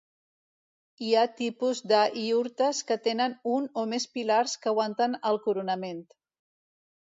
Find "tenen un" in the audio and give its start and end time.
3.09-3.69